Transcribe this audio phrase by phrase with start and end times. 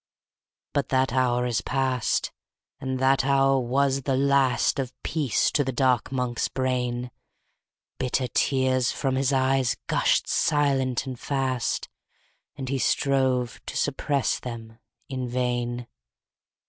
[0.69, 0.73] _15 3.
[0.73, 2.31] But that hour is past;
[2.79, 7.11] And that hour was the last Of peace to the dark Monk's brain.
[7.99, 11.87] Bitter tears, from his eyes, gushed silent and fast;
[12.55, 15.85] And he strove to suppress them in vain.